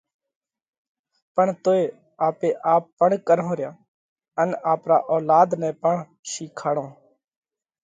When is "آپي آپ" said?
2.27-2.83